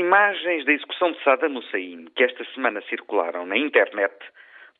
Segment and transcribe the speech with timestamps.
[0.00, 4.14] Imagens da execução de Saddam Hussein que esta semana circularam na internet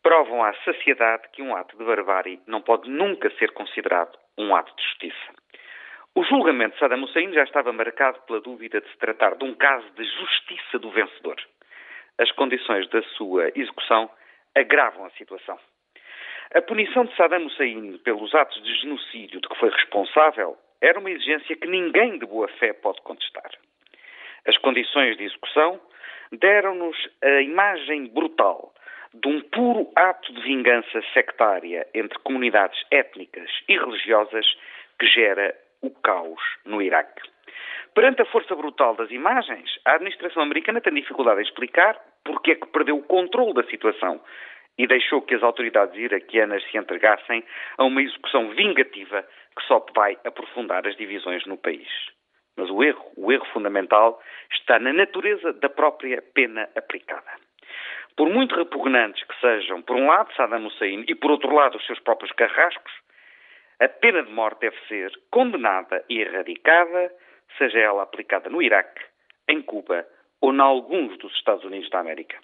[0.02, 4.75] provam à saciedade que um ato de barbárie não pode nunca ser considerado um ato
[4.75, 5.34] de justiça.
[6.14, 9.55] O julgamento de Saddam Hussein já estava marcado pela dúvida de se tratar de um
[9.55, 11.37] caso de justiça do vencedor.
[12.19, 14.11] As condições da sua execução
[14.56, 15.59] agravam a situação.
[16.55, 21.11] A punição de Saddam Hussein pelos atos de genocídio de que foi responsável era uma
[21.11, 23.50] exigência que ninguém de boa fé pode contestar.
[24.46, 25.80] As condições de execução
[26.32, 28.72] deram-nos a imagem brutal
[29.12, 34.47] de um puro ato de vingança sectária entre comunidades étnicas e religiosas
[34.98, 37.22] que gera o caos no Iraque.
[37.94, 42.54] Perante a força brutal das imagens, a administração americana tem dificuldade em explicar porque é
[42.54, 44.20] que perdeu o controle da situação
[44.78, 47.44] e deixou que as autoridades iraquianas se entregassem
[47.77, 49.22] a uma execução vingativa
[49.56, 51.88] que só vai aprofundar as divisões no país.
[52.61, 54.20] Mas o erro, o erro fundamental,
[54.53, 57.33] está na natureza da própria pena aplicada.
[58.14, 61.86] Por muito repugnantes que sejam, por um lado, Saddam Hussein e, por outro lado, os
[61.86, 62.92] seus próprios carrascos,
[63.81, 67.11] a pena de morte deve ser condenada e erradicada,
[67.56, 69.00] seja ela aplicada no Iraque,
[69.48, 70.06] em Cuba
[70.42, 72.36] ou em alguns dos Estados Unidos da América.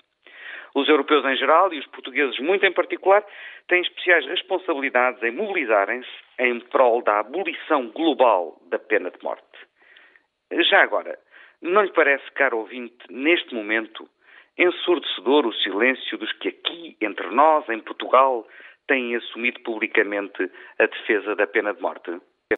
[0.74, 3.22] Os europeus em geral e os portugueses muito em particular
[3.68, 9.44] têm especiais responsabilidades em mobilizarem-se em prol da abolição global da pena de morte.
[10.52, 11.18] Já agora,
[11.60, 14.08] não lhe parece, caro ouvinte, neste momento,
[14.56, 18.46] ensurdecedor o silêncio dos que aqui, entre nós, em Portugal,
[18.86, 22.20] têm assumido publicamente a defesa da pena de morte?